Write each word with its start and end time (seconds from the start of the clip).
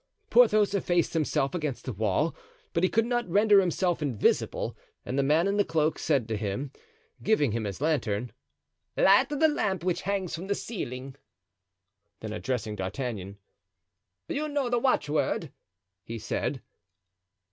Porthos 0.31 0.73
effaced 0.73 1.13
himself 1.13 1.53
against 1.53 1.85
the 1.85 1.93
wall, 1.93 2.35
but 2.73 2.81
he 2.81 2.89
could 2.89 3.05
not 3.05 3.29
render 3.29 3.59
himself 3.59 4.01
invisible; 4.01 4.75
and 5.05 5.15
the 5.15 5.21
man 5.21 5.45
in 5.45 5.57
the 5.57 5.63
cloak 5.63 5.99
said 5.99 6.27
to 6.27 6.35
him, 6.37 6.71
giving 7.21 7.51
him 7.51 7.65
his 7.65 7.81
lantern: 7.81 8.31
"Light 8.97 9.29
the 9.29 9.47
lamp 9.47 9.83
which 9.83 10.01
hangs 10.01 10.33
from 10.33 10.47
the 10.47 10.55
ceiling." 10.55 11.15
Then 12.19 12.33
addressing 12.33 12.77
D'Artagnan: 12.77 13.37
"You 14.27 14.47
know 14.49 14.69
the 14.71 14.79
watchword?" 14.79 15.51
he 16.03 16.17
said. 16.17 16.63